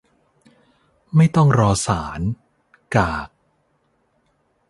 [1.15, 2.19] ไม่ต้องรอศาล
[2.95, 3.29] กาก